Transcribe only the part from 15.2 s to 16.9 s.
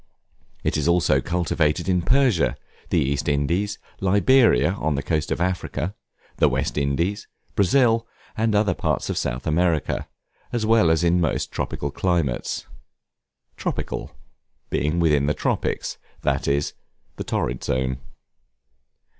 the tropics, that is, in